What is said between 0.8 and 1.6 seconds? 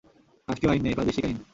নেই, প্রাদেশিক আইন।